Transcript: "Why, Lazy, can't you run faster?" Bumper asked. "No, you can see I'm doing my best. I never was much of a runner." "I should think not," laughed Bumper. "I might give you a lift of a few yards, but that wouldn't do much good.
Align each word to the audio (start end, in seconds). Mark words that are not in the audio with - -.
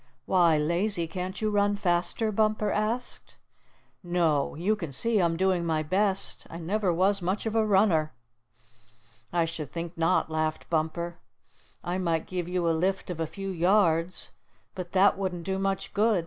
"Why, 0.25 0.57
Lazy, 0.57 1.07
can't 1.07 1.39
you 1.43 1.51
run 1.51 1.75
faster?" 1.75 2.31
Bumper 2.31 2.71
asked. 2.71 3.37
"No, 4.01 4.55
you 4.55 4.75
can 4.75 4.91
see 4.91 5.21
I'm 5.21 5.37
doing 5.37 5.63
my 5.63 5.83
best. 5.83 6.47
I 6.49 6.57
never 6.57 6.91
was 6.91 7.21
much 7.21 7.45
of 7.45 7.55
a 7.55 7.63
runner." 7.63 8.11
"I 9.31 9.45
should 9.45 9.69
think 9.71 9.95
not," 9.95 10.27
laughed 10.27 10.67
Bumper. 10.71 11.19
"I 11.83 11.99
might 11.99 12.25
give 12.25 12.49
you 12.49 12.67
a 12.67 12.71
lift 12.73 13.11
of 13.11 13.19
a 13.19 13.27
few 13.27 13.49
yards, 13.51 14.31
but 14.73 14.93
that 14.93 15.19
wouldn't 15.19 15.43
do 15.43 15.59
much 15.59 15.93
good. 15.93 16.19